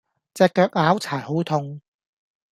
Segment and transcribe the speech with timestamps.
[0.33, 1.79] 隻腳拗柴好痛